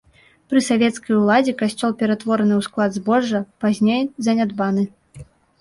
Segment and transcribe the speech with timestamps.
[0.53, 4.89] Пры савецкай уладзе касцёл ператвораны ў склад збожжа, пазней занядбаны.